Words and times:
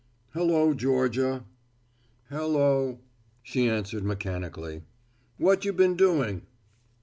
"Hello, 0.33 0.73
Georgia." 0.73 1.45
"Hello," 2.29 3.01
she 3.43 3.69
answered 3.69 4.03
mechanically. 4.03 4.81
"What 5.37 5.63
you 5.63 5.73
been 5.73 5.95
doing?" 5.95 6.41